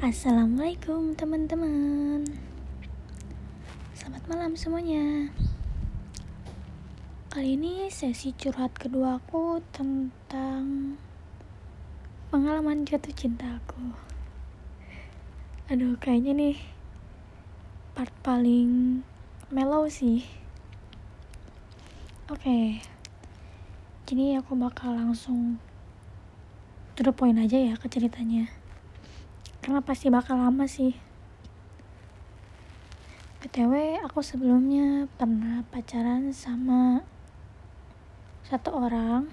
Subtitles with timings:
[0.00, 2.24] Assalamualaikum teman-teman.
[3.92, 5.28] Selamat malam semuanya.
[7.28, 10.96] Kali ini sesi curhat kedua aku tentang
[12.32, 13.92] Pengalaman jatuh cinta aku.
[15.68, 16.56] Aduh kayaknya nih
[17.92, 19.04] Part paling
[19.52, 20.24] mellow sih.
[22.32, 22.64] Oke okay.
[24.08, 25.60] Jadi aku bakal langsung
[26.96, 28.59] To the point aja ya ke ceritanya
[29.60, 30.96] karena pasti bakal lama sih.
[33.40, 37.04] Btw aku sebelumnya pernah pacaran sama
[38.44, 39.28] satu orang.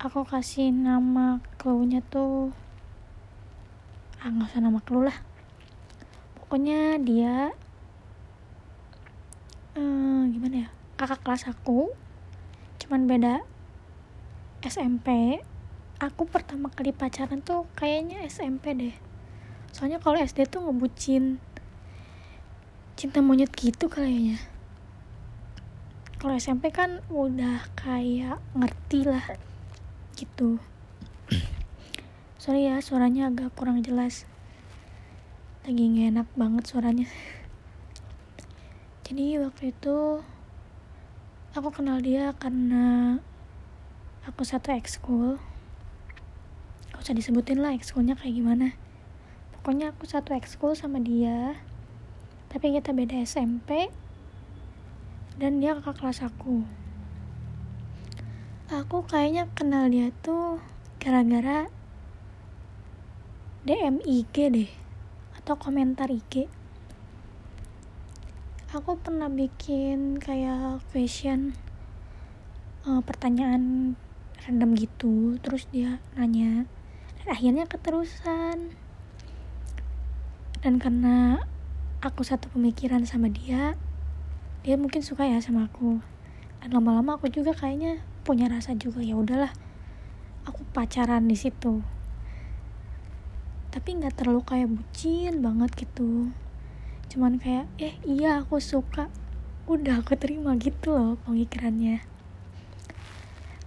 [0.00, 2.52] Aku kasih nama clue tuh
[4.20, 5.18] ah nggak usah nama clue lah.
[6.40, 7.52] Pokoknya dia
[9.76, 10.68] eh, gimana ya
[11.00, 11.92] kakak kelas aku.
[12.80, 13.44] Cuman beda
[14.64, 15.40] SMP
[16.00, 18.96] aku pertama kali pacaran tuh kayaknya SMP deh.
[19.76, 21.36] Soalnya kalau SD tuh ngebucin
[22.96, 24.40] cinta monyet gitu kayaknya.
[26.16, 29.24] Kalau SMP kan udah kayak ngerti lah
[30.16, 30.56] gitu.
[32.40, 34.24] Sorry ya suaranya agak kurang jelas.
[35.68, 37.08] Lagi gak enak banget suaranya.
[39.04, 40.24] Jadi waktu itu
[41.52, 43.20] aku kenal dia karena
[44.24, 45.36] aku satu ekskul
[47.00, 48.76] gak usah disebutin lah ekskulnya kayak gimana.
[49.56, 51.56] Pokoknya aku satu ekskul sama dia
[52.52, 53.88] tapi kita beda SMP
[55.40, 56.68] dan dia kakak kelas aku.
[58.68, 60.60] Aku kayaknya kenal dia tuh
[61.00, 61.72] gara-gara
[63.64, 64.70] DM IG deh
[65.40, 66.52] atau komentar IG
[68.76, 71.56] aku pernah bikin kayak question
[72.84, 73.96] uh, pertanyaan
[74.44, 76.68] random gitu terus dia nanya
[77.28, 78.72] akhirnya keterusan.
[80.60, 81.40] Dan karena
[82.00, 83.76] aku satu pemikiran sama dia
[84.60, 86.00] dia mungkin suka ya sama aku.
[86.60, 89.52] Dan lama-lama aku juga kayaknya punya rasa juga ya udahlah
[90.44, 91.80] aku pacaran di situ.
[93.72, 96.28] Tapi nggak terlalu kayak bucin banget gitu.
[97.08, 99.08] Cuman kayak eh iya aku suka.
[99.64, 102.04] Udah aku terima gitu loh pemikirannya.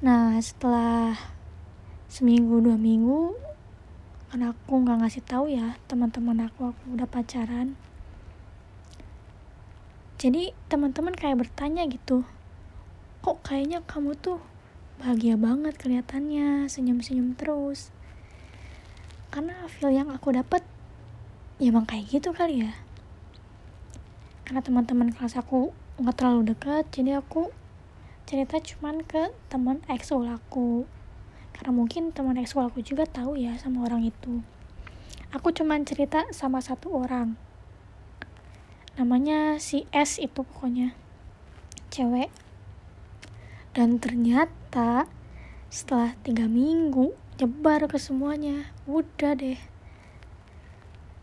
[0.03, 1.15] Nah setelah
[2.13, 3.33] seminggu dua minggu
[4.29, 7.73] karena aku nggak ngasih tahu ya teman-teman aku aku udah pacaran.
[10.21, 12.21] Jadi teman-teman kayak bertanya gitu
[13.25, 14.37] kok kayaknya kamu tuh
[15.01, 17.89] bahagia banget kelihatannya senyum-senyum terus?
[19.33, 20.61] Karena feel yang aku dapat
[21.57, 22.77] ya emang kayak gitu kali ya.
[24.45, 27.49] Karena teman-teman kelas aku nggak terlalu dekat jadi aku
[28.29, 30.85] cerita cuman ke teman ekskul aku
[31.53, 34.41] karena mungkin teman ekskul aku juga tahu ya sama orang itu.
[35.29, 37.37] Aku cuman cerita sama satu orang.
[38.97, 40.97] Namanya si S itu pokoknya.
[41.93, 42.33] Cewek.
[43.73, 45.05] Dan ternyata
[45.69, 48.73] setelah tiga minggu nyebar ke semuanya.
[48.89, 49.57] Udah deh.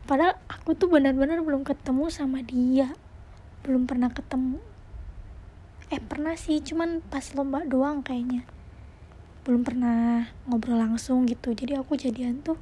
[0.06, 2.94] Padahal aku tuh benar-benar belum ketemu sama dia.
[3.66, 4.58] Belum pernah ketemu.
[5.90, 8.46] Eh pernah sih cuman pas lomba doang kayaknya
[9.50, 11.50] belum pernah ngobrol langsung gitu.
[11.50, 12.54] Jadi aku jadian tuh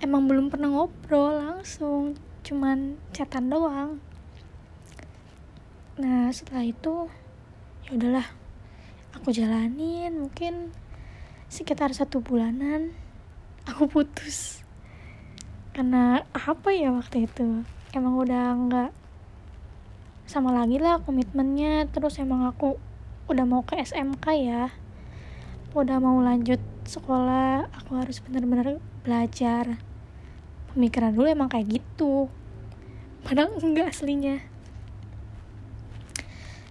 [0.00, 4.00] emang belum pernah ngobrol langsung cuman chatan doang.
[6.00, 7.12] Nah setelah itu
[7.84, 8.24] ya udahlah
[9.12, 10.72] aku jalanin mungkin
[11.52, 12.96] sekitar satu bulanan
[13.68, 14.64] aku putus.
[15.76, 17.68] Karena apa ya waktu itu?
[17.92, 18.90] Emang udah nggak
[20.24, 21.84] sama lagi lah komitmennya.
[21.92, 22.80] Terus emang aku
[23.28, 24.72] udah mau ke SMK ya
[25.70, 29.78] udah mau lanjut sekolah aku harus bener-bener belajar.
[30.74, 32.26] Pemikiran dulu emang kayak gitu.
[33.22, 34.42] Padahal enggak aslinya.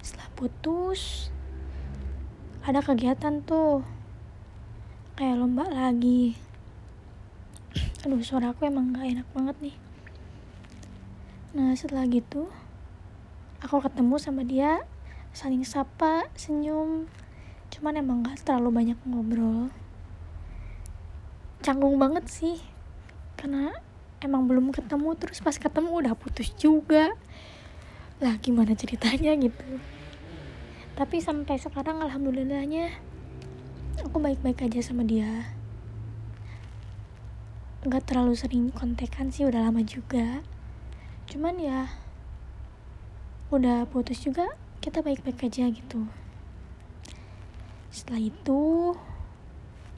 [0.04, 1.32] Setelah putus
[2.68, 3.88] ada kegiatan tuh.
[5.16, 6.36] Kayak lomba lagi.
[8.04, 9.76] Aduh suara aku emang gak enak banget nih.
[11.56, 12.52] Nah setelah gitu
[13.64, 14.84] aku ketemu sama dia
[15.32, 17.08] saling sapa senyum
[17.70, 19.70] cuman emang gak terlalu banyak ngobrol.
[21.62, 22.58] Canggung banget sih.
[23.38, 23.72] Karena
[24.20, 27.14] emang belum ketemu terus pas ketemu udah putus juga.
[28.20, 29.80] Lah gimana ceritanya gitu.
[30.98, 32.92] Tapi sampai sekarang alhamdulillahnya
[34.04, 35.48] aku baik-baik aja sama dia.
[37.88, 40.44] Nggak terlalu sering kontekan sih udah lama juga.
[41.32, 41.88] Cuman ya
[43.50, 44.46] udah putus juga
[44.78, 46.06] kita baik-baik aja gitu
[47.90, 48.94] setelah itu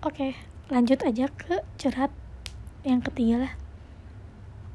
[0.02, 0.16] oke.
[0.16, 0.32] okay,
[0.72, 2.12] lanjut aja ke curhat
[2.88, 3.54] yang ketiga lah.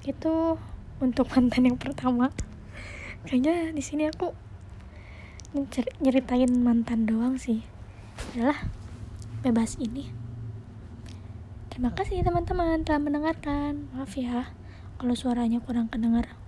[0.04, 0.60] Itu
[1.02, 2.30] untuk mantan yang pertama.
[3.26, 4.30] Kayaknya di sini aku
[6.04, 7.64] nyeritain mantan doang sih.
[8.32, 8.68] Adalah
[9.42, 10.12] bebas ini.
[11.72, 13.90] Terima kasih teman-teman telah mendengarkan.
[13.92, 14.52] Maaf ya
[14.96, 16.45] kalau suaranya kurang kedengar